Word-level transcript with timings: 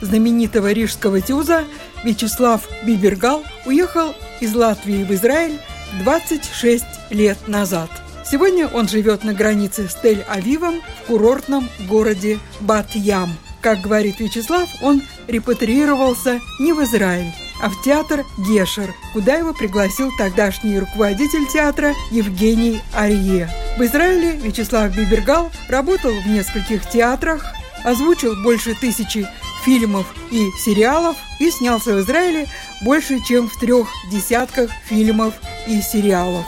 знаменитого 0.00 0.72
рижского 0.72 1.20
тюза 1.20 1.64
Вячеслав 2.04 2.68
Бибергал 2.84 3.42
уехал 3.66 4.14
из 4.40 4.54
Латвии 4.54 5.04
в 5.04 5.10
Израиль 5.12 5.58
26 6.02 6.84
лет 7.10 7.38
назад. 7.48 7.90
Сегодня 8.30 8.68
он 8.68 8.88
живет 8.88 9.24
на 9.24 9.32
границе 9.32 9.88
с 9.88 9.96
Тель-Авивом 10.02 10.80
в 10.80 11.06
курортном 11.06 11.68
городе 11.88 12.38
Бат-Ям. 12.60 13.30
Как 13.62 13.80
говорит 13.80 14.20
Вячеслав, 14.20 14.68
он 14.82 15.02
репатриировался 15.26 16.40
не 16.60 16.72
в 16.72 16.82
Израиль, 16.84 17.32
а 17.62 17.70
в 17.70 17.82
театр 17.82 18.24
Гешер, 18.46 18.94
куда 19.12 19.34
его 19.34 19.52
пригласил 19.52 20.10
тогдашний 20.16 20.78
руководитель 20.78 21.46
театра 21.52 21.94
Евгений 22.10 22.80
Арье. 22.94 23.48
В 23.78 23.82
Израиле 23.82 24.32
Вячеслав 24.32 24.94
Бибергал 24.94 25.50
работал 25.68 26.12
в 26.12 26.26
нескольких 26.28 26.88
театрах, 26.88 27.44
озвучил 27.84 28.40
больше 28.42 28.74
тысячи 28.74 29.26
фильмов 29.68 30.06
и 30.30 30.50
сериалов 30.52 31.14
и 31.38 31.50
снялся 31.50 31.92
в 31.92 31.98
Израиле 32.00 32.46
больше, 32.82 33.22
чем 33.22 33.48
в 33.48 33.56
трех 33.60 33.86
десятках 34.10 34.70
фильмов 34.86 35.34
и 35.66 35.82
сериалов. 35.82 36.46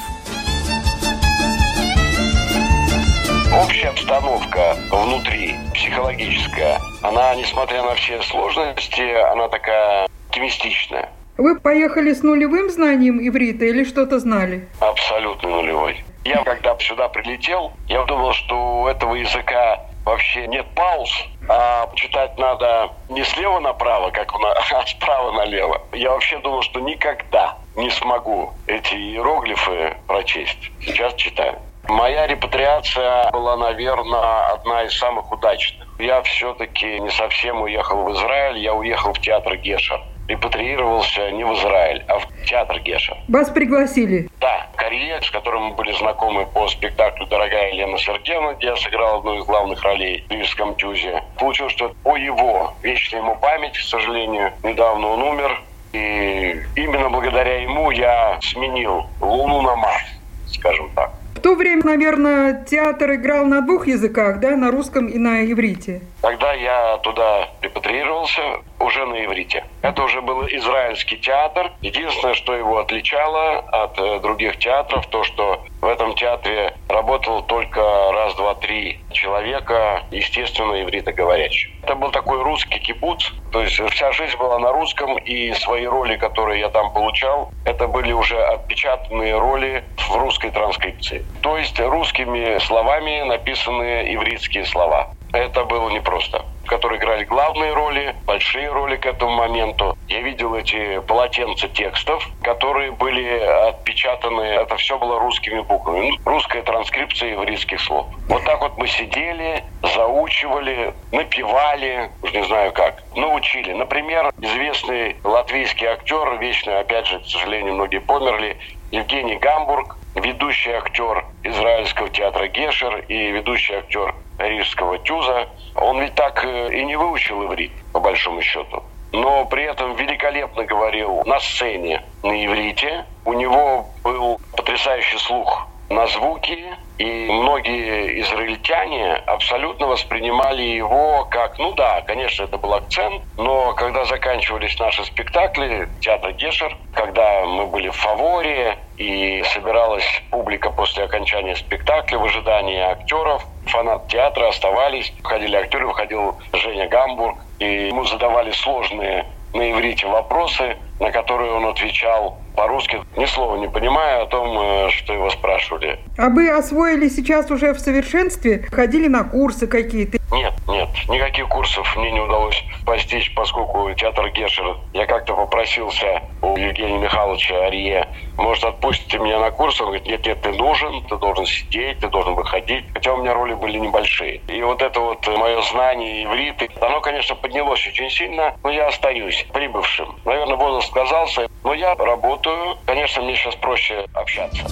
Общая 3.52 3.88
обстановка 3.88 4.74
внутри, 4.90 5.54
психологическая, 5.74 6.80
она, 7.02 7.34
несмотря 7.34 7.82
на 7.82 7.94
все 7.94 8.22
сложности, 8.22 9.02
она 9.32 9.48
такая 9.48 10.08
оптимистичная. 10.28 11.10
Вы 11.36 11.60
поехали 11.60 12.14
с 12.14 12.22
нулевым 12.22 12.70
знанием 12.70 13.18
иврита 13.20 13.66
или 13.66 13.84
что-то 13.84 14.18
знали? 14.18 14.66
Абсолютно 14.80 15.50
нулевой. 15.50 16.02
Я 16.24 16.42
когда 16.44 16.74
сюда 16.78 17.08
прилетел, 17.10 17.72
я 17.86 18.02
думал, 18.04 18.32
что 18.32 18.82
у 18.82 18.86
этого 18.86 19.14
языка 19.14 19.80
вообще 20.06 20.46
нет 20.46 20.64
пауз, 20.74 21.10
а 21.52 21.90
читать 21.96 22.38
надо 22.38 22.90
не 23.08 23.24
слева 23.24 23.58
направо, 23.58 24.10
как 24.10 24.32
у 24.36 24.38
нас, 24.38 24.56
а 24.72 24.86
справа 24.86 25.32
налево. 25.32 25.82
Я 25.92 26.12
вообще 26.12 26.38
думал, 26.38 26.62
что 26.62 26.78
никогда 26.78 27.56
не 27.74 27.90
смогу 27.90 28.52
эти 28.68 28.94
иероглифы 28.94 29.96
прочесть. 30.06 30.70
Сейчас 30.80 31.14
читаю. 31.14 31.58
Моя 31.88 32.28
репатриация 32.28 33.30
была, 33.32 33.56
наверное, 33.56 34.52
одна 34.52 34.84
из 34.84 34.96
самых 34.96 35.32
удачных. 35.32 35.88
Я 35.98 36.22
все-таки 36.22 37.00
не 37.00 37.10
совсем 37.10 37.62
уехал 37.62 38.04
в 38.04 38.12
Израиль, 38.12 38.58
я 38.58 38.72
уехал 38.74 39.12
в 39.12 39.20
театр 39.20 39.56
Гешер. 39.56 40.00
Репатриировался 40.30 41.30
не 41.32 41.44
в 41.44 41.52
Израиль, 41.54 42.04
а 42.08 42.20
в 42.20 42.26
театр 42.46 42.78
Гешер. 42.80 43.16
Вас 43.28 43.50
пригласили? 43.50 44.28
Да, 44.40 44.70
Корье, 44.80 45.20
с 45.20 45.30
которым 45.30 45.64
мы 45.66 45.74
были 45.74 45.92
знакомы 45.92 46.46
по 46.46 46.66
спектаклю 46.66 47.26
«Дорогая 47.26 47.70
Елена 47.70 47.98
Сергеевна», 47.98 48.54
где 48.54 48.68
я 48.68 48.76
сыграл 48.76 49.18
одну 49.18 49.38
из 49.38 49.44
главных 49.44 49.82
ролей 49.84 50.24
в 50.28 50.32
Рижском 50.32 50.74
тюзе. 50.74 51.22
Получилось, 51.38 51.72
что 51.74 51.94
по 52.02 52.16
его, 52.16 52.72
вечная 52.82 53.20
ему 53.20 53.36
память, 53.36 53.76
к 53.76 53.82
сожалению, 53.82 54.52
недавно 54.62 55.08
он 55.08 55.22
умер, 55.22 55.62
и 55.92 56.62
именно 56.76 57.10
благодаря 57.10 57.60
ему 57.60 57.90
я 57.90 58.38
сменил 58.40 59.06
Луну 59.20 59.60
на 59.60 59.76
Марс, 59.76 60.06
скажем 60.48 60.90
так. 60.96 61.12
В 61.34 61.40
то 61.40 61.54
время, 61.54 61.82
наверное, 61.84 62.64
театр 62.64 63.14
играл 63.14 63.46
на 63.46 63.60
двух 63.60 63.86
языках, 63.86 64.40
да, 64.40 64.56
на 64.56 64.70
русском 64.70 65.06
и 65.06 65.18
на 65.18 65.44
иврите. 65.44 66.00
Тогда 66.22 66.52
я 66.52 66.98
туда 66.98 67.48
репатриировался 67.62 68.42
уже 68.78 69.06
на 69.06 69.24
иврите. 69.24 69.64
Это 69.82 70.02
уже 70.02 70.20
был 70.20 70.46
израильский 70.46 71.16
театр. 71.16 71.72
Единственное, 71.80 72.34
что 72.34 72.54
его 72.54 72.78
отличало 72.78 73.58
от 73.58 73.98
э, 73.98 74.20
других 74.20 74.58
театров, 74.58 75.06
то, 75.06 75.24
что 75.24 75.64
в 75.80 75.86
этом 75.86 76.14
театре 76.14 76.74
работало 76.88 77.42
только 77.42 77.80
раз, 78.12 78.34
два, 78.34 78.54
три 78.54 79.00
человека, 79.12 80.02
естественно, 80.10 80.82
ивритоговорящих. 80.82 81.70
Это 81.82 81.94
был 81.94 82.10
такой 82.10 82.42
русский 82.42 82.78
кибуц, 82.78 83.32
то 83.52 83.62
есть 83.62 83.80
вся 83.90 84.12
жизнь 84.12 84.36
была 84.36 84.58
на 84.58 84.72
русском, 84.72 85.16
и 85.18 85.52
свои 85.54 85.86
роли, 85.86 86.16
которые 86.16 86.60
я 86.60 86.68
там 86.68 86.92
получал, 86.92 87.52
это 87.64 87.88
были 87.88 88.12
уже 88.12 88.40
отпечатанные 88.42 89.38
роли 89.38 89.84
в 89.96 90.16
русской 90.16 90.50
транскрипции. 90.50 91.24
То 91.40 91.56
есть 91.56 91.80
русскими 91.80 92.58
словами 92.58 93.22
написанные 93.22 94.14
ивритские 94.14 94.64
слова. 94.64 95.10
Это 95.32 95.64
было 95.64 95.88
непросто 95.90 96.44
которые 96.70 97.00
играли 97.00 97.24
главные 97.24 97.72
роли, 97.72 98.14
большие 98.26 98.70
роли 98.70 98.94
к 98.94 99.04
этому 99.04 99.32
моменту. 99.32 99.98
Я 100.06 100.20
видел 100.20 100.54
эти 100.54 101.00
полотенца 101.00 101.68
текстов, 101.68 102.30
которые 102.42 102.92
были 102.92 103.40
отпечатаны, 103.70 104.42
это 104.42 104.76
все 104.76 104.96
было 104.96 105.18
русскими 105.18 105.60
буквами, 105.60 106.10
ну, 106.10 106.16
русская 106.24 106.62
транскрипция 106.62 107.30
еврейских 107.30 107.80
слов. 107.80 108.06
Вот 108.28 108.44
так 108.44 108.60
вот 108.60 108.78
мы 108.78 108.86
сидели, 108.86 109.64
заучивали, 109.82 110.94
напевали, 111.10 112.12
уж 112.22 112.32
не 112.32 112.44
знаю 112.44 112.72
как, 112.72 113.02
научили. 113.16 113.72
Например, 113.72 114.32
известный 114.40 115.16
латвийский 115.24 115.88
актер, 115.88 116.38
вечно, 116.38 116.78
опять 116.78 117.08
же, 117.08 117.18
к 117.18 117.26
сожалению, 117.26 117.74
многие 117.74 117.98
померли, 117.98 118.56
Евгений 118.90 119.36
Гамбург, 119.36 119.96
ведущий 120.16 120.72
актер 120.72 121.24
израильского 121.44 122.08
театра 122.08 122.48
Гешер 122.48 123.04
и 123.06 123.30
ведущий 123.30 123.74
актер 123.74 124.14
Рижского 124.38 124.98
Тюза. 124.98 125.48
Он 125.76 126.00
ведь 126.00 126.14
так 126.16 126.44
э, 126.44 126.74
и 126.74 126.84
не 126.84 126.96
выучил 126.96 127.44
иврит, 127.44 127.70
по 127.92 128.00
большому 128.00 128.42
счету. 128.42 128.82
Но 129.12 129.44
при 129.44 129.62
этом 129.62 129.94
великолепно 129.94 130.64
говорил 130.64 131.22
на 131.24 131.38
сцене 131.38 132.02
на 132.24 132.44
иврите. 132.44 133.04
У 133.24 133.32
него 133.32 133.86
был 134.02 134.40
потрясающий 134.56 135.18
слух 135.18 135.68
на 135.90 136.06
звуки, 136.06 136.56
и 136.98 137.26
многие 137.28 138.20
израильтяне 138.20 139.14
абсолютно 139.26 139.88
воспринимали 139.88 140.62
его 140.62 141.26
как, 141.30 141.58
ну 141.58 141.72
да, 141.72 142.00
конечно, 142.02 142.44
это 142.44 142.56
был 142.58 142.74
акцент, 142.74 143.22
но 143.36 143.74
когда 143.74 144.04
заканчивались 144.04 144.78
наши 144.78 145.04
спектакли, 145.04 145.88
театр 146.00 146.32
Гешер, 146.32 146.76
когда 146.94 147.44
мы 147.44 147.66
были 147.66 147.88
в 147.88 147.96
фаворе, 147.96 148.78
и 148.98 149.42
собиралась 149.52 150.22
публика 150.30 150.70
после 150.70 151.04
окончания 151.04 151.56
спектакля 151.56 152.18
в 152.18 152.24
ожидании 152.24 152.78
актеров, 152.78 153.44
фанат 153.66 154.06
театра 154.08 154.48
оставались, 154.48 155.12
входили 155.22 155.56
актеры, 155.56 155.88
выходил 155.88 156.36
Женя 156.52 156.86
Гамбург, 156.86 157.38
и 157.58 157.88
ему 157.88 158.04
задавали 158.04 158.52
сложные 158.52 159.26
на 159.54 159.72
иврите 159.72 160.06
вопросы, 160.06 160.76
на 161.00 161.10
которые 161.10 161.52
он 161.52 161.66
отвечал 161.66 162.38
по-русски, 162.54 163.00
ни 163.16 163.24
слова 163.24 163.56
не 163.56 163.68
понимая 163.68 164.22
о 164.22 164.26
том, 164.26 164.58
э, 164.58 164.90
что 164.90 165.12
его 165.12 165.30
спрашивали. 165.30 165.98
А 166.18 166.28
вы 166.28 166.50
освоили 166.50 167.08
сейчас 167.08 167.50
уже 167.50 167.72
в 167.72 167.80
совершенстве? 167.80 168.66
Ходили 168.70 169.08
на 169.08 169.24
курсы 169.24 169.66
какие-то? 169.66 170.18
Нет, 170.32 170.52
нет, 170.68 170.88
никаких 171.08 171.48
курсов 171.48 171.96
мне 171.96 172.12
не 172.12 172.20
удалось 172.20 172.62
постичь, 172.84 173.32
поскольку 173.34 173.92
театр 173.94 174.30
Гешер, 174.30 174.76
я 174.92 175.06
как-то 175.06 175.34
попросился 175.34 176.22
у 176.42 176.56
Евгения 176.56 176.98
Михайловича 176.98 177.66
Арье, 177.66 178.06
может, 178.36 178.64
отпустите 178.64 179.18
меня 179.18 179.38
на 179.38 179.50
курс? 179.50 179.80
Он 179.80 179.88
говорит, 179.88 180.06
нет, 180.06 180.24
нет, 180.24 180.40
ты 180.40 180.52
нужен, 180.52 181.04
ты 181.06 181.16
должен 181.16 181.44
сидеть, 181.46 181.98
ты 181.98 182.08
должен 182.08 182.34
выходить. 182.34 182.84
Хотя 182.94 183.12
у 183.12 183.18
меня 183.18 183.34
роли 183.34 183.54
были 183.54 183.78
небольшие. 183.78 184.40
И 184.48 184.62
вот 184.62 184.80
это 184.80 184.98
вот 184.98 185.26
мое 185.28 185.60
знание 185.62 186.24
иврита, 186.24 186.66
оно, 186.80 187.00
конечно, 187.00 187.34
поднялось 187.34 187.86
очень 187.86 188.08
сильно, 188.10 188.56
но 188.62 188.70
я 188.70 188.88
остаюсь 188.88 189.46
прибывшим. 189.52 190.16
Наверное, 190.24 190.56
возраст 190.56 190.89
сказался, 190.90 191.48
но 191.64 191.72
я 191.74 191.94
работаю. 191.94 192.76
Конечно, 192.84 193.22
мне 193.22 193.36
сейчас 193.36 193.54
проще 193.56 194.04
общаться. 194.12 194.64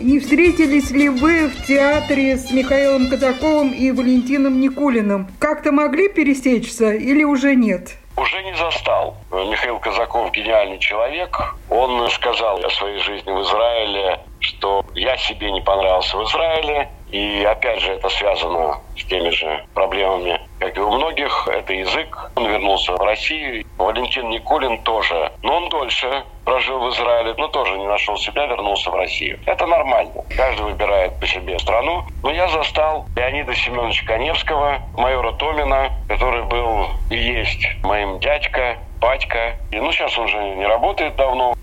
Не 0.00 0.18
встретились 0.18 0.90
ли 0.90 1.08
вы 1.08 1.48
в 1.48 1.66
театре 1.66 2.36
с 2.36 2.50
Михаилом 2.50 3.08
Казаковым 3.08 3.72
и 3.72 3.90
Валентином 3.92 4.60
Никулиным? 4.60 5.28
Как-то 5.38 5.72
могли 5.72 6.08
пересечься 6.08 6.92
или 6.92 7.24
уже 7.24 7.54
нет? 7.54 7.96
Уже 8.16 8.42
не 8.42 8.54
застал. 8.54 9.16
Михаил 9.30 9.78
Казаков 9.78 10.30
гениальный 10.32 10.78
человек. 10.78 11.56
Он 11.68 12.08
сказал 12.10 12.58
о 12.64 12.70
своей 12.70 12.98
жизни 12.98 13.30
в 13.30 13.42
Израиле, 13.42 14.20
что 14.38 14.82
я 14.94 15.16
себе 15.16 15.50
не 15.50 15.60
понравился 15.60 16.16
в 16.18 16.24
Израиле. 16.24 16.90
И 17.12 17.44
опять 17.44 17.80
же 17.80 17.92
это 17.92 18.08
связано 18.08 18.80
с 18.96 19.04
теми 19.04 19.30
же 19.30 19.64
проблемами 19.74 20.40
как 20.62 20.76
и 20.76 20.80
у 20.80 20.90
многих, 20.90 21.48
это 21.48 21.72
язык. 21.72 22.30
Он 22.36 22.46
вернулся 22.46 22.92
в 22.92 23.00
Россию. 23.02 23.64
Валентин 23.78 24.30
Никулин 24.30 24.78
тоже. 24.84 25.32
Но 25.42 25.56
он 25.56 25.68
дольше 25.68 26.22
прожил 26.44 26.78
в 26.78 26.90
Израиле, 26.90 27.34
но 27.36 27.48
тоже 27.48 27.76
не 27.78 27.86
нашел 27.86 28.16
себя, 28.16 28.46
вернулся 28.46 28.90
в 28.90 28.94
Россию. 28.94 29.40
Это 29.46 29.66
нормально. 29.66 30.24
Каждый 30.36 30.66
выбирает 30.66 31.18
по 31.18 31.26
себе 31.26 31.58
страну. 31.58 32.04
Но 32.22 32.30
я 32.30 32.46
застал 32.46 33.06
Леонида 33.16 33.54
Семеновича 33.56 34.06
Коневского, 34.06 34.78
майора 34.96 35.32
Томина, 35.32 35.90
который 36.08 36.44
был 36.44 36.86
и 37.10 37.16
есть 37.16 37.66
моим 37.82 38.20
дядька, 38.20 38.78
батька. 39.00 39.56
И, 39.72 39.80
ну, 39.80 39.90
сейчас 39.90 40.16
он 40.16 40.26
уже 40.26 40.38
не 40.38 40.66
работает 40.66 41.16
давно 41.16 41.54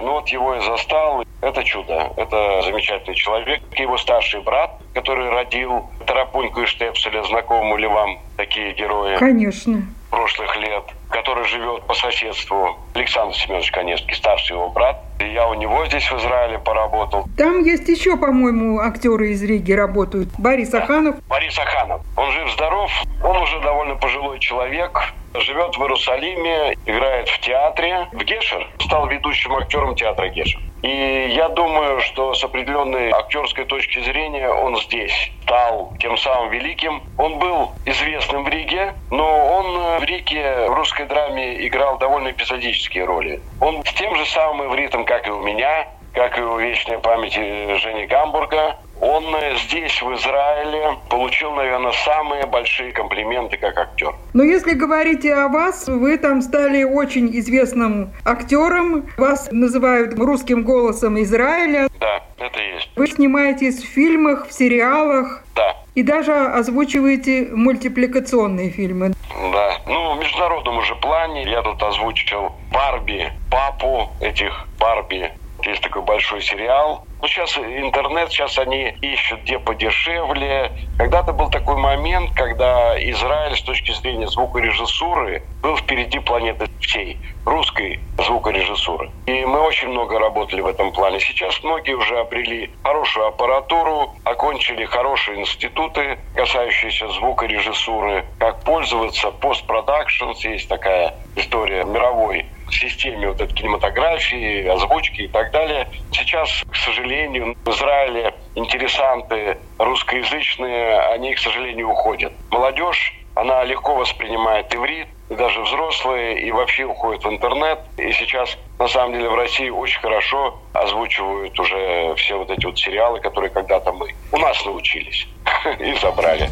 но 0.00 0.12
вот 0.12 0.28
его 0.28 0.54
я 0.54 0.60
застал. 0.60 1.24
Это 1.40 1.62
чудо. 1.64 2.12
Это 2.16 2.62
замечательный 2.62 3.14
человек. 3.14 3.60
Его 3.78 3.96
старший 3.96 4.40
брат, 4.42 4.80
который 4.94 5.30
родил 5.30 5.88
Тарапуньку 6.06 6.62
и 6.62 6.66
Штепселя, 6.66 7.22
знакомы 7.24 7.78
ли 7.78 7.86
вам 7.86 8.18
такие 8.36 8.72
герои? 8.72 9.16
Конечно. 9.16 9.82
Прошлых 10.10 10.56
лет 10.56 10.84
который 11.10 11.44
живет 11.44 11.82
по 11.84 11.94
соседству, 11.94 12.76
Александр 12.94 13.34
Семенович 13.34 13.70
Коневский, 13.70 14.14
старший 14.14 14.56
его 14.56 14.68
брат. 14.68 15.00
И 15.20 15.32
я 15.32 15.48
у 15.48 15.54
него 15.54 15.84
здесь 15.86 16.10
в 16.10 16.16
Израиле 16.18 16.58
поработал. 16.58 17.26
Там 17.36 17.62
есть 17.62 17.88
еще, 17.88 18.16
по-моему, 18.16 18.78
актеры 18.80 19.30
из 19.30 19.42
Риги 19.42 19.72
работают. 19.72 20.28
Борис. 20.38 20.72
Аханов. 20.74 21.16
Борис 21.28 21.58
Аханов. 21.58 22.02
Он 22.16 22.30
жив-здоров, 22.32 22.90
он 23.24 23.36
уже 23.36 23.60
довольно 23.60 23.96
пожилой 23.96 24.38
человек, 24.38 25.12
живет 25.34 25.76
в 25.76 25.80
Иерусалиме, 25.80 26.74
играет 26.86 27.28
в 27.28 27.40
театре. 27.40 28.08
В 28.12 28.22
Гешер 28.22 28.68
стал 28.80 29.08
ведущим 29.08 29.54
актером 29.56 29.94
театра 29.96 30.28
Гешер. 30.28 30.60
И 30.82 31.32
я 31.34 31.48
думаю, 31.48 32.00
что 32.00 32.34
с 32.34 32.44
определенной 32.44 33.10
актерской 33.10 33.64
точки 33.64 34.00
зрения 34.00 34.48
он 34.48 34.76
здесь 34.76 35.32
стал 35.42 35.92
тем 35.98 36.16
самым 36.16 36.50
великим. 36.50 37.02
Он 37.16 37.38
был 37.38 37.72
известным 37.84 38.44
в 38.44 38.48
Риге, 38.48 38.94
но 39.10 39.58
он 39.58 40.00
в 40.00 40.04
Риге 40.04 40.68
в 40.68 40.74
русской 40.74 41.06
драме 41.06 41.66
играл 41.66 41.98
довольно 41.98 42.30
эпизодические 42.30 43.04
роли. 43.04 43.40
Он 43.60 43.82
с 43.84 43.92
тем 43.94 44.14
же 44.14 44.24
самым 44.26 44.68
ивритом, 44.68 45.04
как 45.04 45.26
и 45.26 45.30
у 45.30 45.40
меня, 45.40 45.88
как 46.14 46.38
и 46.38 46.42
у 46.42 46.58
вечной 46.58 46.98
памяти 46.98 47.74
Жени 47.76 48.06
Гамбурга, 48.06 48.76
он 49.00 49.24
здесь, 49.66 50.02
в 50.02 50.14
Израиле, 50.14 50.96
получил, 51.08 51.52
наверное, 51.52 51.92
самые 52.04 52.46
большие 52.46 52.92
комплименты 52.92 53.56
как 53.56 53.78
актер. 53.78 54.14
Но 54.34 54.42
если 54.42 54.72
говорить 54.72 55.24
о 55.26 55.48
вас, 55.48 55.86
вы 55.86 56.18
там 56.18 56.42
стали 56.42 56.82
очень 56.84 57.30
известным 57.38 58.10
актером. 58.24 59.08
Вас 59.16 59.48
называют 59.52 60.18
русским 60.18 60.64
голосом 60.64 61.20
Израиля. 61.22 61.88
Да, 62.00 62.22
это 62.38 62.60
есть. 62.60 62.90
Вы 62.96 63.06
снимаетесь 63.06 63.82
в 63.82 63.86
фильмах, 63.86 64.48
в 64.48 64.52
сериалах. 64.52 65.44
Да. 65.54 65.76
И 65.94 66.02
даже 66.02 66.32
озвучиваете 66.32 67.48
мультипликационные 67.52 68.70
фильмы. 68.70 69.14
Да. 69.52 69.78
Ну, 69.86 70.14
в 70.14 70.18
международном 70.18 70.78
уже 70.78 70.94
плане 70.96 71.42
я 71.44 71.62
тут 71.62 71.82
озвучил 71.82 72.52
Барби, 72.72 73.32
папу 73.50 74.10
этих 74.20 74.66
Барби. 74.78 75.32
Есть 75.64 75.82
такой 75.82 76.02
большой 76.02 76.40
сериал 76.40 77.04
ну, 77.20 77.26
сейчас 77.26 77.56
интернет, 77.58 78.30
сейчас 78.30 78.58
они 78.58 78.90
ищут 79.00 79.42
где 79.42 79.58
подешевле. 79.58 80.72
Когда-то 80.98 81.32
был 81.32 81.48
такой 81.48 81.76
момент, 81.76 82.30
когда 82.34 82.96
Израиль 83.10 83.56
с 83.56 83.62
точки 83.62 83.92
зрения 83.92 84.28
звукорежиссуры 84.28 85.42
был 85.62 85.76
впереди 85.76 86.20
планеты 86.20 86.66
всей, 86.80 87.20
русской 87.44 88.00
звукорежиссуры. 88.18 89.10
И 89.26 89.44
мы 89.44 89.60
очень 89.60 89.88
много 89.88 90.18
работали 90.18 90.60
в 90.60 90.66
этом 90.66 90.92
плане. 90.92 91.18
Сейчас 91.20 91.62
многие 91.64 91.94
уже 91.94 92.18
обрели 92.18 92.70
хорошую 92.84 93.26
аппаратуру, 93.26 94.14
окончили 94.24 94.84
хорошие 94.84 95.40
институты, 95.40 96.18
касающиеся 96.34 97.08
звукорежиссуры, 97.08 98.24
как 98.38 98.62
пользоваться, 98.62 99.30
постпродакшн, 99.30 100.30
есть 100.44 100.68
такая 100.68 101.14
история 101.36 101.84
мировой 101.84 102.46
системе 102.74 103.28
вот 103.28 103.40
этой 103.40 103.54
кинематографии, 103.54 104.66
озвучки 104.66 105.22
и 105.22 105.28
так 105.28 105.50
далее. 105.50 105.88
Сейчас, 106.12 106.64
к 106.70 106.76
сожалению, 106.76 107.56
в 107.64 107.70
Израиле 107.70 108.34
интересанты 108.54 109.58
русскоязычные, 109.78 110.98
они, 111.12 111.34
к 111.34 111.38
сожалению, 111.38 111.90
уходят. 111.90 112.32
Молодежь, 112.50 113.14
она 113.34 113.62
легко 113.64 113.94
воспринимает 113.94 114.74
иврит, 114.74 115.06
даже 115.30 115.60
взрослые, 115.62 116.40
и 116.40 116.50
вообще 116.50 116.84
уходят 116.84 117.24
в 117.24 117.28
интернет. 117.28 117.78
И 117.96 118.10
сейчас, 118.12 118.56
на 118.78 118.88
самом 118.88 119.12
деле, 119.12 119.28
в 119.28 119.34
России 119.34 119.68
очень 119.68 120.00
хорошо 120.00 120.58
озвучивают 120.72 121.58
уже 121.60 122.14
все 122.16 122.36
вот 122.36 122.50
эти 122.50 122.66
вот 122.66 122.78
сериалы, 122.78 123.20
которые 123.20 123.50
когда-то 123.50 123.92
мы 123.92 124.14
у 124.32 124.38
нас 124.38 124.64
научились 124.64 125.28
и 125.78 125.94
забрали. 125.94 126.48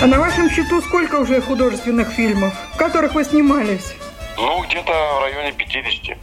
А 0.00 0.06
на 0.06 0.20
вашем 0.20 0.48
счету 0.48 0.80
сколько 0.80 1.16
уже 1.16 1.40
художественных 1.40 2.10
фильмов, 2.10 2.54
в 2.72 2.76
которых 2.76 3.14
вы 3.14 3.24
снимались? 3.24 3.96
Ну, 4.36 4.62
где-то 4.62 4.92
в 4.92 5.22
районе 5.22 5.50
50. 5.50 6.16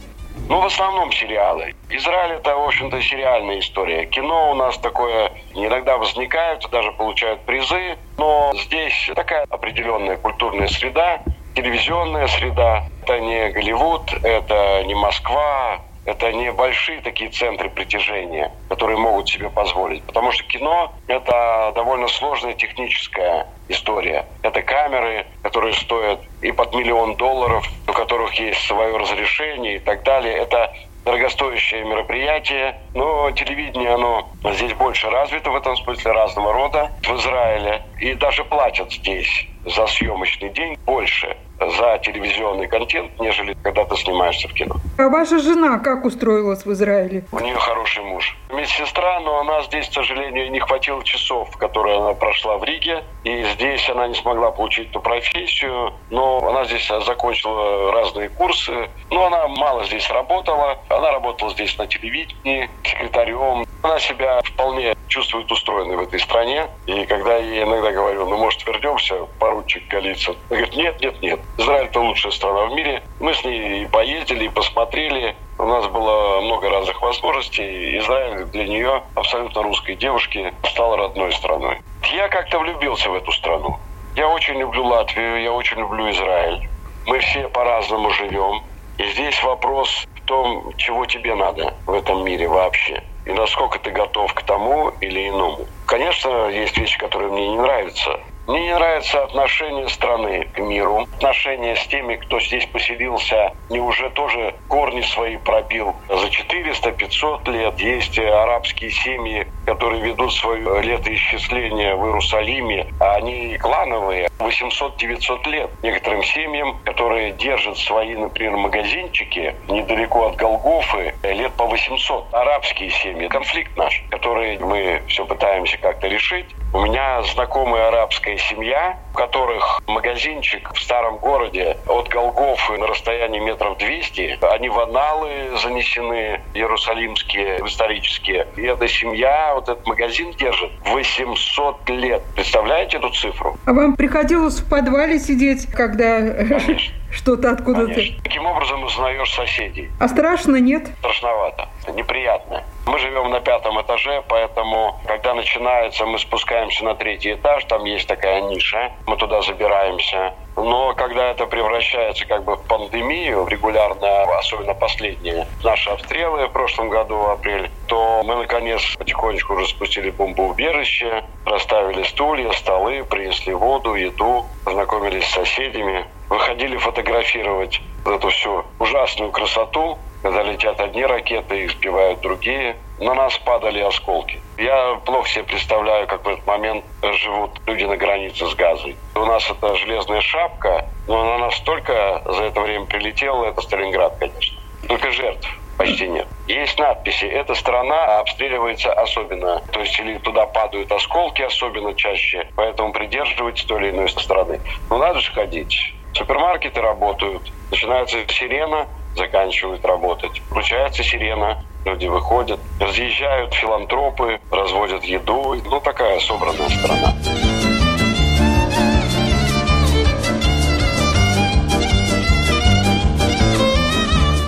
Ну, 0.48 0.60
в 0.62 0.64
основном 0.64 1.12
сериалы. 1.12 1.74
Израиль 1.90 2.36
это, 2.36 2.56
в 2.56 2.64
общем-то, 2.68 3.02
сериальная 3.02 3.58
история. 3.58 4.06
Кино 4.06 4.52
у 4.52 4.54
нас 4.54 4.78
такое 4.78 5.30
иногда 5.52 5.98
возникает, 5.98 6.66
даже 6.72 6.90
получают 6.92 7.42
призы, 7.42 7.98
но 8.16 8.50
здесь 8.54 9.10
такая 9.14 9.44
определенная 9.50 10.16
культурная 10.16 10.68
среда, 10.68 11.20
телевизионная 11.54 12.28
среда. 12.28 12.84
Это 13.02 13.20
не 13.20 13.50
Голливуд, 13.50 14.10
это 14.22 14.84
не 14.84 14.94
Москва, 14.94 15.82
это 16.06 16.32
не 16.32 16.52
большие 16.52 17.00
такие 17.00 17.30
центры 17.30 17.68
притяжения, 17.68 18.52
которые 18.68 18.96
могут 18.96 19.28
себе 19.28 19.50
позволить. 19.50 20.04
Потому 20.04 20.32
что 20.32 20.44
кино– 20.44 20.94
это 21.08 21.72
довольно 21.74 22.08
сложная 22.08 22.54
техническая 22.54 23.46
история. 23.68 24.24
Это 24.42 24.62
камеры, 24.62 25.26
которые 25.42 25.74
стоят 25.74 26.20
и 26.40 26.52
под 26.52 26.74
миллион 26.74 27.16
долларов, 27.16 27.68
у 27.88 27.92
которых 27.92 28.34
есть 28.34 28.64
свое 28.66 28.96
разрешение 28.96 29.76
и 29.76 29.78
так 29.80 30.04
далее. 30.04 30.34
Это 30.36 30.72
дорогостоящее 31.04 31.84
мероприятие, 31.84 32.80
но 32.94 33.30
телевидение, 33.32 33.94
оно 33.94 34.28
здесь 34.52 34.74
больше 34.74 35.10
развито 35.10 35.50
в 35.50 35.56
этом 35.56 35.76
смысле 35.76 36.12
разного 36.12 36.52
рода 36.52 36.92
в 37.02 37.16
Израиле. 37.16 37.82
И 37.98 38.14
даже 38.14 38.44
платят 38.44 38.92
здесь 38.92 39.46
за 39.66 39.86
съемочный 39.86 40.50
день 40.50 40.78
больше 40.86 41.36
за 41.58 41.98
телевизионный 42.02 42.68
контент, 42.68 43.18
нежели 43.18 43.56
когда 43.62 43.84
ты 43.84 43.96
снимаешься 43.96 44.48
в 44.48 44.52
кино. 44.52 44.76
А 44.98 45.08
ваша 45.08 45.38
жена 45.38 45.78
как 45.78 46.04
устроилась 46.04 46.64
в 46.66 46.72
Израиле? 46.72 47.24
У 47.32 47.40
нее 47.40 47.56
хороший 47.56 48.04
муж. 48.04 48.36
Медсестра, 48.50 49.20
но 49.20 49.40
она 49.40 49.62
здесь, 49.62 49.88
к 49.88 49.92
сожалению, 49.92 50.50
не 50.50 50.60
хватило 50.60 51.02
часов, 51.02 51.56
которые 51.56 51.98
она 51.98 52.12
прошла 52.12 52.58
в 52.58 52.64
Риге. 52.64 53.02
И 53.24 53.42
здесь 53.54 53.88
она 53.88 54.06
не 54.08 54.14
смогла 54.14 54.50
получить 54.50 54.90
эту 54.90 55.00
профессию. 55.00 55.92
Но 56.10 56.46
она 56.46 56.64
здесь 56.64 56.86
закончила 57.06 57.92
разные 57.92 58.28
курсы. 58.28 58.88
Но 59.10 59.26
она 59.26 59.48
мало 59.48 59.84
здесь 59.84 60.08
работала. 60.10 60.78
Она 60.88 61.10
работала 61.10 61.50
здесь 61.52 61.76
на 61.78 61.86
телевидении, 61.86 62.68
секретарем. 62.84 63.66
Она 63.86 64.00
себя 64.00 64.40
вполне 64.42 64.96
чувствует 65.06 65.48
устроенной 65.52 65.94
в 65.96 66.00
этой 66.00 66.18
стране. 66.18 66.66
И 66.86 67.06
когда 67.06 67.36
я 67.36 67.62
иногда 67.62 67.92
говорю, 67.92 68.28
ну, 68.28 68.36
может, 68.36 68.66
вернемся, 68.66 69.14
поручик 69.38 69.86
Голицын? 69.86 70.34
Она 70.50 70.58
говорит, 70.58 70.76
нет, 70.76 71.00
нет, 71.00 71.22
нет. 71.22 71.40
Израиль– 71.56 71.86
это 71.86 72.00
лучшая 72.00 72.32
страна 72.32 72.64
в 72.64 72.74
мире. 72.74 73.04
Мы 73.20 73.32
с 73.32 73.44
ней 73.44 73.84
и 73.84 73.86
поездили, 73.86 74.46
и 74.46 74.48
посмотрели. 74.48 75.36
У 75.56 75.62
нас 75.66 75.86
было 75.86 76.40
много 76.40 76.68
разных 76.68 77.00
возможностей. 77.00 77.96
Израиль 77.98 78.46
для 78.46 78.64
нее, 78.66 79.02
абсолютно 79.14 79.62
русской 79.62 79.94
девушки, 79.94 80.52
стал 80.64 80.96
родной 80.96 81.32
страной. 81.32 81.80
Я 82.12 82.26
как-то 82.26 82.58
влюбился 82.58 83.08
в 83.08 83.14
эту 83.14 83.30
страну. 83.30 83.78
Я 84.16 84.26
очень 84.28 84.58
люблю 84.58 84.84
Латвию, 84.84 85.42
я 85.44 85.52
очень 85.52 85.78
люблю 85.78 86.10
Израиль. 86.10 86.68
Мы 87.06 87.20
все 87.20 87.48
по-разному 87.50 88.10
живем. 88.10 88.64
И 88.98 89.04
здесь 89.12 89.40
вопрос 89.44 90.08
в 90.16 90.26
том, 90.26 90.72
чего 90.76 91.06
тебе 91.06 91.36
надо 91.36 91.72
в 91.86 91.92
этом 91.92 92.24
мире 92.24 92.48
вообще. 92.48 93.00
И 93.26 93.32
насколько 93.32 93.78
ты 93.80 93.90
готов 93.90 94.32
к 94.34 94.42
тому 94.42 94.90
или 95.00 95.28
иному. 95.28 95.66
Конечно, 95.86 96.48
есть 96.48 96.78
вещи, 96.78 96.96
которые 96.98 97.30
мне 97.30 97.48
не 97.48 97.58
нравятся. 97.58 98.20
Мне 98.46 98.62
не 98.62 98.74
нравится 98.74 99.24
отношение 99.24 99.88
страны 99.88 100.44
к 100.52 100.60
миру, 100.60 101.08
отношение 101.16 101.74
с 101.74 101.84
теми, 101.88 102.14
кто 102.14 102.38
здесь 102.38 102.64
поселился, 102.66 103.52
не 103.68 103.80
уже 103.80 104.08
тоже 104.10 104.54
корни 104.68 105.00
свои 105.00 105.36
пробил. 105.36 105.96
За 106.08 106.28
400-500 106.28 107.50
лет 107.50 107.80
есть 107.80 108.16
арабские 108.20 108.92
семьи, 108.92 109.48
которые 109.66 110.00
ведут 110.02 110.32
свое 110.32 110.80
летоисчисление 110.82 111.94
в 111.96 112.06
Иерусалиме, 112.06 112.86
а 113.00 113.16
они 113.16 113.58
клановые, 113.58 114.28
800-900 114.38 115.48
лет. 115.50 115.70
Некоторым 115.82 116.22
семьям, 116.22 116.78
которые 116.84 117.32
держат 117.32 117.76
свои, 117.76 118.14
например, 118.14 118.56
магазинчики 118.56 119.54
недалеко 119.68 120.28
от 120.28 120.36
Голгофы, 120.36 121.14
лет 121.22 121.52
по 121.54 121.66
800. 121.66 122.32
Арабские 122.32 122.90
семьи. 122.90 123.28
Конфликт 123.28 123.76
наш, 123.76 124.02
который 124.10 124.58
мы 124.58 125.02
все 125.08 125.26
пытаемся 125.26 125.78
как-то 125.78 126.06
решить. 126.06 126.46
У 126.72 126.80
меня 126.80 127.22
знакомая 127.22 127.88
арабская 127.88 128.36
семья, 128.36 128.98
у 129.12 129.16
которых 129.16 129.80
магазинчик 129.86 130.72
в 130.74 130.80
старом 130.80 131.18
городе 131.18 131.78
от 131.86 132.08
Голгофы 132.08 132.76
на 132.76 132.86
расстоянии 132.86 133.40
метров 133.40 133.78
200. 133.78 134.38
Они 134.52 134.68
в 134.68 134.78
аналы 134.78 135.56
занесены, 135.62 136.42
иерусалимские, 136.54 137.60
исторические. 137.64 138.46
И 138.56 138.62
эта 138.62 138.88
семья, 138.88 139.55
вот 139.56 139.68
этот 139.68 139.86
магазин 139.86 140.32
держит 140.32 140.70
800 140.84 141.88
лет. 141.90 142.22
Представляете 142.34 142.98
эту 142.98 143.10
цифру? 143.10 143.56
А 143.64 143.72
вам 143.72 143.96
приходилось 143.96 144.60
в 144.60 144.68
подвале 144.68 145.18
сидеть, 145.18 145.66
когда 145.72 146.20
что-то 147.10 147.52
откуда-то... 147.52 147.94
Таким 148.22 148.46
образом 148.46 148.84
узнаешь 148.84 149.32
соседей. 149.32 149.90
А 149.98 150.08
страшно, 150.08 150.56
нет? 150.56 150.88
Страшновато. 150.98 151.68
Неприятно. 151.94 152.64
Мы 152.86 152.98
живем 152.98 153.30
на 153.30 153.40
пятом 153.40 153.80
этаже, 153.80 154.22
поэтому, 154.28 155.00
когда 155.06 155.34
начинается, 155.34 156.04
мы 156.04 156.18
спускаемся 156.18 156.84
на 156.84 156.94
третий 156.94 157.32
этаж, 157.32 157.64
там 157.64 157.84
есть 157.84 158.06
такая 158.06 158.42
ниша, 158.42 158.92
мы 159.06 159.16
туда 159.16 159.40
забираемся. 159.42 160.34
Но 160.56 160.94
когда 160.94 161.30
это 161.30 161.46
превращается 161.46 162.24
как 162.24 162.44
бы 162.44 162.56
в 162.56 162.62
пандемию, 162.62 163.46
регулярно, 163.46 164.22
особенно 164.38 164.74
последние 164.74 165.46
наши 165.62 165.90
обстрелы 165.90 166.46
в 166.46 166.52
прошлом 166.52 166.88
году, 166.88 167.18
в 167.18 167.30
апреле, 167.30 167.70
то 167.86 168.22
мы, 168.24 168.36
наконец, 168.36 168.80
потихонечку 168.96 169.54
уже 169.54 169.66
спустили 169.66 170.10
бомбоубежище, 170.10 171.24
расставили 171.44 172.02
стулья, 172.04 172.50
столы, 172.52 173.04
принесли 173.04 173.52
воду, 173.52 173.94
еду, 173.94 174.46
познакомились 174.64 175.26
с 175.26 175.34
соседями, 175.34 176.06
выходили 176.30 176.76
фотографировать 176.78 177.82
эту 178.04 178.28
всю 178.30 178.64
ужасную 178.78 179.32
красоту, 179.32 179.98
когда 180.26 180.42
летят 180.42 180.80
одни 180.80 181.04
ракеты, 181.04 181.62
их 181.62 181.70
сбивают 181.70 182.20
другие. 182.20 182.76
На 182.98 183.14
нас 183.14 183.38
падали 183.38 183.78
осколки. 183.80 184.40
Я 184.58 184.96
плохо 185.04 185.28
себе 185.28 185.44
представляю, 185.44 186.08
как 186.08 186.24
в 186.24 186.28
этот 186.28 186.44
момент 186.46 186.84
живут 187.22 187.60
люди 187.66 187.84
на 187.84 187.96
границе 187.96 188.44
с 188.44 188.54
Газой. 188.56 188.96
У 189.14 189.24
нас 189.24 189.48
это 189.48 189.76
железная 189.76 190.20
шапка, 190.20 190.86
но 191.06 191.20
она 191.20 191.46
настолько 191.46 192.22
за 192.24 192.44
это 192.44 192.60
время 192.60 192.86
прилетела, 192.86 193.44
это 193.44 193.60
Сталинград, 193.60 194.16
конечно. 194.18 194.58
Только 194.88 195.12
жертв 195.12 195.48
почти 195.78 196.08
нет. 196.08 196.26
Есть 196.48 196.76
надписи. 196.76 197.26
Эта 197.26 197.54
страна 197.54 198.18
обстреливается 198.18 198.92
особенно. 198.94 199.60
То 199.70 199.78
есть 199.78 199.96
или 200.00 200.18
туда 200.18 200.46
падают 200.46 200.90
осколки 200.90 201.42
особенно 201.42 201.94
чаще. 201.94 202.48
Поэтому 202.56 202.92
придерживайтесь 202.92 203.64
той 203.64 203.80
или 203.80 203.90
иной 203.90 204.08
страны. 204.08 204.60
Но 204.90 204.98
надо 204.98 205.20
же 205.20 205.32
ходить. 205.32 205.94
Супермаркеты 206.14 206.80
работают. 206.80 207.52
Начинается 207.70 208.26
сирена, 208.28 208.88
заканчивают 209.16 209.84
работать. 209.84 210.42
Включается 210.50 211.02
сирена, 211.02 211.62
люди 211.84 212.06
выходят, 212.06 212.60
разъезжают 212.80 213.54
филантропы, 213.54 214.40
разводят 214.50 215.04
еду. 215.04 215.54
Ну, 215.64 215.80
такая 215.80 216.18
собранная 216.20 216.68
страна. 216.68 217.14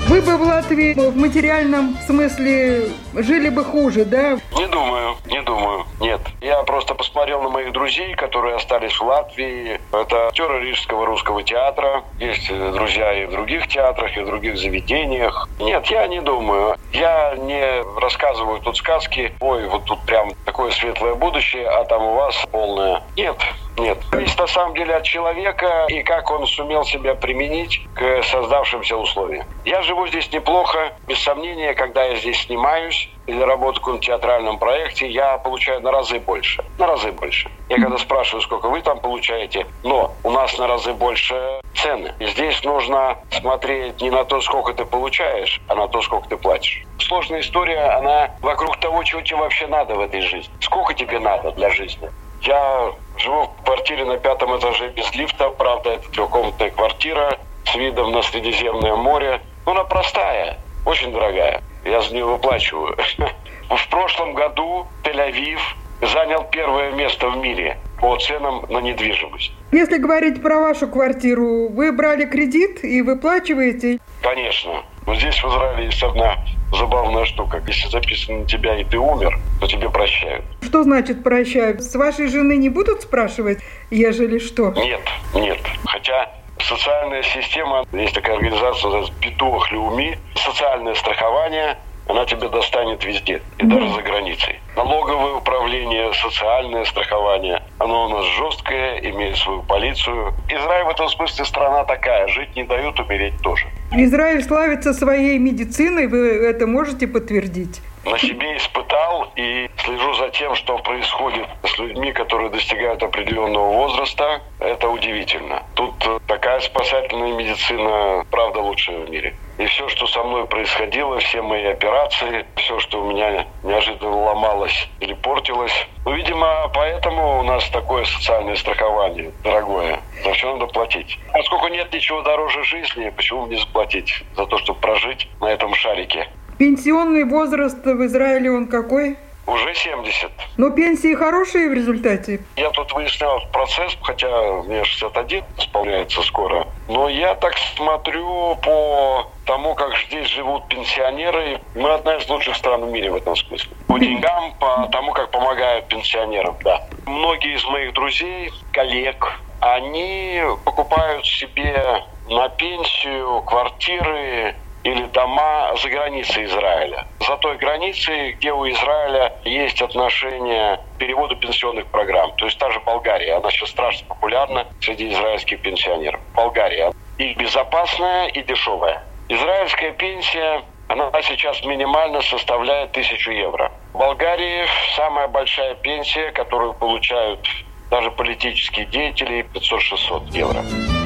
Вы 0.08 0.22
бы 0.22 0.36
в 0.36 0.42
Латвии 0.42 0.94
в 0.94 1.16
материальном 1.16 1.96
смысле 2.06 2.88
жили 3.14 3.50
бы 3.50 3.64
хуже, 3.64 4.04
да? 4.04 4.38
Не 4.56 4.66
думаю, 4.66 5.16
не 5.26 5.40
думаю. 5.42 5.84
Нет. 6.00 6.20
Я 6.48 6.62
просто 6.62 6.94
посмотрел 6.94 7.42
на 7.42 7.50
моих 7.50 7.72
друзей, 7.72 8.14
которые 8.14 8.56
остались 8.56 8.98
в 8.98 9.02
Латвии. 9.04 9.78
Это 9.92 10.28
актеры 10.28 10.64
Рижского 10.64 11.04
русского 11.04 11.42
театра. 11.42 12.04
Есть 12.18 12.48
друзья 12.72 13.12
и 13.12 13.26
в 13.26 13.32
других 13.32 13.68
театрах, 13.68 14.16
и 14.16 14.20
в 14.20 14.26
других 14.26 14.56
заведениях. 14.56 15.46
Нет, 15.60 15.84
я 15.88 16.06
не 16.06 16.20
думаю. 16.20 16.76
Я 16.90 17.34
не 17.36 17.82
рассказываю 18.00 18.60
тут 18.60 18.78
сказки. 18.78 19.34
Ой, 19.40 19.68
вот 19.68 19.84
тут 19.84 20.00
прям 20.06 20.30
такое 20.46 20.70
светлое 20.70 21.16
будущее, 21.16 21.68
а 21.68 21.84
там 21.84 22.02
у 22.02 22.14
вас 22.14 22.34
полное. 22.50 23.02
Нет, 23.14 23.36
нет. 23.76 23.98
Зависит 24.10 24.38
на 24.38 24.46
самом 24.46 24.74
деле 24.74 24.94
от 24.94 25.02
человека 25.02 25.84
и 25.88 26.02
как 26.02 26.30
он 26.30 26.46
сумел 26.46 26.84
себя 26.84 27.14
применить 27.14 27.86
к 27.94 28.22
создавшимся 28.22 28.96
условиям. 28.96 29.44
Я 29.66 29.82
живу 29.82 30.06
здесь 30.06 30.32
неплохо. 30.32 30.94
Без 31.06 31.22
сомнения, 31.22 31.74
когда 31.74 32.04
я 32.04 32.16
здесь 32.16 32.40
снимаюсь 32.40 33.10
или 33.26 33.42
работаю 33.42 33.98
в 33.98 34.00
театральном 34.00 34.58
проекте, 34.58 35.06
я 35.08 35.36
получаю 35.36 35.82
на 35.82 35.92
разы 35.92 36.18
больше. 36.18 36.37
На 36.78 36.86
разы 36.86 37.12
больше. 37.12 37.50
Я 37.68 37.80
когда 37.80 37.98
спрашиваю, 37.98 38.42
сколько 38.42 38.68
вы 38.68 38.80
там 38.82 39.00
получаете, 39.00 39.66
но 39.82 40.14
у 40.22 40.30
нас 40.30 40.56
на 40.58 40.66
разы 40.66 40.92
больше 40.92 41.60
цены. 41.74 42.14
И 42.18 42.26
здесь 42.26 42.62
нужно 42.64 43.18
смотреть 43.30 44.00
не 44.00 44.10
на 44.10 44.24
то, 44.24 44.40
сколько 44.40 44.72
ты 44.74 44.84
получаешь, 44.84 45.60
а 45.68 45.74
на 45.74 45.88
то, 45.88 46.02
сколько 46.02 46.28
ты 46.28 46.36
платишь. 46.36 46.84
Сложная 46.98 47.40
история, 47.40 47.96
она 47.96 48.30
вокруг 48.40 48.78
того, 48.78 49.02
чего 49.04 49.20
тебе 49.22 49.36
вообще 49.36 49.66
надо 49.66 49.94
в 49.94 50.00
этой 50.00 50.20
жизни. 50.20 50.52
Сколько 50.60 50.94
тебе 50.94 51.18
надо 51.18 51.52
для 51.52 51.70
жизни. 51.70 52.10
Я 52.42 52.92
живу 53.16 53.50
в 53.60 53.64
квартире 53.64 54.04
на 54.04 54.16
пятом 54.16 54.56
этаже 54.58 54.88
без 54.90 55.12
лифта. 55.14 55.50
Правда, 55.50 55.90
это 55.90 56.08
трехкомнатная 56.10 56.70
квартира 56.70 57.38
с 57.64 57.74
видом 57.74 58.12
на 58.12 58.22
Средиземное 58.22 58.94
море. 58.94 59.40
Но 59.66 59.72
она 59.72 59.84
простая, 59.84 60.58
очень 60.86 61.12
дорогая. 61.12 61.62
Я 61.84 62.00
за 62.00 62.14
нее 62.14 62.24
выплачиваю. 62.24 62.96
В 63.70 63.88
прошлом 63.90 64.34
году 64.34 64.86
Тель-Авив 65.04 65.60
занял 66.00 66.44
первое 66.50 66.92
место 66.92 67.28
в 67.30 67.36
мире 67.38 67.78
по 68.00 68.16
ценам 68.18 68.64
на 68.68 68.78
недвижимость. 68.78 69.52
Если 69.72 69.98
говорить 69.98 70.40
про 70.42 70.60
вашу 70.60 70.88
квартиру, 70.88 71.68
вы 71.68 71.92
брали 71.92 72.24
кредит 72.24 72.84
и 72.84 73.02
выплачиваете? 73.02 73.98
Конечно. 74.22 74.82
Но 75.06 75.14
здесь 75.14 75.42
в 75.42 75.48
Израиле 75.48 75.86
есть 75.86 76.02
одна 76.02 76.36
забавная 76.72 77.24
штука. 77.24 77.62
Если 77.66 77.88
записано 77.88 78.40
на 78.40 78.46
тебя 78.46 78.78
и 78.78 78.84
ты 78.84 78.98
умер, 78.98 79.38
то 79.60 79.66
тебе 79.66 79.90
прощают. 79.90 80.44
Что 80.62 80.82
значит 80.82 81.22
прощают? 81.22 81.82
С 81.82 81.94
вашей 81.94 82.28
жены 82.28 82.56
не 82.56 82.68
будут 82.68 83.02
спрашивать, 83.02 83.58
ежели 83.90 84.38
что? 84.38 84.72
Нет, 84.72 85.00
нет. 85.34 85.58
Хотя 85.86 86.30
социальная 86.60 87.22
система, 87.22 87.84
есть 87.92 88.14
такая 88.14 88.36
организация, 88.36 88.86
называется 88.86 89.12
Битуах 89.20 89.72
Леуми, 89.72 90.18
социальное 90.34 90.94
страхование, 90.94 91.78
она 92.08 92.24
тебе 92.24 92.48
достанет 92.48 93.04
везде, 93.04 93.42
и 93.58 93.64
даже 93.64 93.88
за 93.90 94.02
границей. 94.02 94.58
Налоговое 94.76 95.34
управление, 95.34 96.12
социальное 96.14 96.84
страхование, 96.84 97.62
оно 97.78 98.06
у 98.06 98.08
нас 98.08 98.24
жесткое, 98.24 98.98
имеет 99.10 99.36
свою 99.36 99.62
полицию. 99.62 100.34
Израиль 100.48 100.84
в 100.86 100.88
этом 100.88 101.08
смысле 101.08 101.44
страна 101.44 101.84
такая, 101.84 102.26
жить 102.28 102.56
не 102.56 102.64
дают, 102.64 102.98
умереть 102.98 103.34
тоже. 103.42 103.66
Израиль 103.92 104.42
славится 104.42 104.92
своей 104.94 105.38
медициной, 105.38 106.06
вы 106.06 106.44
это 106.46 106.66
можете 106.66 107.06
подтвердить? 107.06 107.80
на 108.04 108.18
себе 108.18 108.56
испытал 108.56 109.32
и 109.36 109.68
слежу 109.76 110.14
за 110.14 110.30
тем, 110.30 110.54
что 110.54 110.78
происходит 110.78 111.46
с 111.64 111.78
людьми, 111.78 112.12
которые 112.12 112.50
достигают 112.50 113.02
определенного 113.02 113.70
возраста. 113.72 114.40
Это 114.60 114.88
удивительно. 114.88 115.62
Тут 115.74 115.94
такая 116.26 116.60
спасательная 116.60 117.34
медицина, 117.34 118.24
правда, 118.30 118.60
лучшая 118.60 119.00
в 119.00 119.10
мире. 119.10 119.34
И 119.58 119.66
все, 119.66 119.88
что 119.88 120.06
со 120.06 120.22
мной 120.22 120.46
происходило, 120.46 121.18
все 121.18 121.42
мои 121.42 121.64
операции, 121.64 122.46
все, 122.56 122.78
что 122.78 123.02
у 123.02 123.10
меня 123.10 123.44
неожиданно 123.64 124.16
ломалось 124.16 124.88
или 125.00 125.14
портилось. 125.14 125.86
Ну, 126.04 126.14
видимо, 126.14 126.70
поэтому 126.72 127.40
у 127.40 127.42
нас 127.42 127.68
такое 127.70 128.04
социальное 128.04 128.54
страхование 128.54 129.32
дорогое. 129.42 130.00
За 130.24 130.32
все 130.32 130.52
надо 130.52 130.66
платить. 130.66 131.18
Поскольку 131.32 131.68
нет 131.68 131.92
ничего 131.92 132.22
дороже 132.22 132.62
жизни, 132.62 133.12
почему 133.16 133.46
мне 133.46 133.56
заплатить 133.58 134.22
за 134.36 134.46
то, 134.46 134.58
чтобы 134.58 134.78
прожить 134.78 135.28
на 135.40 135.46
этом 135.46 135.74
шарике? 135.74 136.28
Пенсионный 136.58 137.24
возраст 137.24 137.84
в 137.84 138.04
Израиле 138.06 138.52
он 138.52 138.68
какой? 138.68 139.16
Уже 139.48 139.74
70. 139.74 140.30
Но 140.58 140.68
пенсии 140.68 141.14
хорошие 141.14 141.70
в 141.70 141.72
результате? 141.72 142.40
Я 142.56 142.68
тут 142.68 142.92
выяснял 142.92 143.40
процесс, 143.50 143.96
хотя 144.02 144.28
мне 144.64 144.84
61 144.84 145.42
исполняется 145.56 146.20
скоро. 146.22 146.66
Но 146.86 147.08
я 147.08 147.34
так 147.34 147.56
смотрю 147.74 148.56
по 148.56 149.26
тому, 149.46 149.74
как 149.74 149.96
здесь 150.06 150.28
живут 150.28 150.68
пенсионеры. 150.68 151.62
Мы 151.74 151.90
одна 151.90 152.16
из 152.16 152.28
лучших 152.28 152.56
стран 152.56 152.84
в 152.84 152.90
мире 152.90 153.10
в 153.10 153.16
этом 153.16 153.34
смысле. 153.36 153.70
По 153.86 153.98
деньгам, 153.98 154.52
по 154.60 154.86
тому, 154.92 155.12
как 155.12 155.30
помогают 155.30 155.88
пенсионерам, 155.88 156.54
да. 156.62 156.86
Многие 157.06 157.56
из 157.56 157.64
моих 157.64 157.94
друзей, 157.94 158.52
коллег, 158.72 159.40
они 159.60 160.42
покупают 160.66 161.24
себе 161.24 162.04
на 162.28 162.50
пенсию 162.50 163.40
квартиры 163.46 164.54
или 164.84 165.02
дома 165.06 165.74
за 165.76 165.88
границей 165.88 166.44
Израиля. 166.44 167.06
За 167.20 167.36
той 167.36 167.56
границей, 167.56 168.32
где 168.32 168.52
у 168.52 168.68
Израиля 168.68 169.34
есть 169.44 169.82
отношение 169.82 170.76
к 170.94 170.98
переводу 170.98 171.36
пенсионных 171.36 171.86
программ. 171.86 172.32
То 172.36 172.46
есть 172.46 172.58
та 172.58 172.70
же 172.70 172.80
Болгария, 172.80 173.36
она 173.36 173.50
сейчас 173.50 173.70
страшно 173.70 174.06
популярна 174.08 174.66
среди 174.80 175.10
израильских 175.12 175.60
пенсионеров. 175.62 176.20
Болгария. 176.34 176.92
И 177.18 177.34
безопасная, 177.34 178.28
и 178.28 178.42
дешевая. 178.42 179.02
Израильская 179.28 179.92
пенсия 179.92 180.62
она 180.88 181.10
сейчас 181.22 181.62
минимально 181.64 182.22
составляет 182.22 182.92
тысячу 182.92 183.30
евро. 183.30 183.70
В 183.92 183.98
Болгарии 183.98 184.64
самая 184.96 185.28
большая 185.28 185.74
пенсия, 185.74 186.30
которую 186.32 186.72
получают 186.72 187.46
даже 187.90 188.10
политические 188.10 188.86
деятели, 188.86 189.46
500-600 189.54 190.30
евро. 190.32 190.97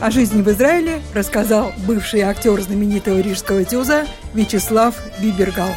О 0.00 0.10
жизни 0.10 0.40
в 0.40 0.48
Израиле 0.48 1.02
рассказал 1.12 1.74
бывший 1.86 2.22
актер 2.22 2.58
знаменитого 2.62 3.20
рижского 3.20 3.64
тюза 3.64 4.06
Вячеслав 4.32 4.94
Бибергал. 5.20 5.68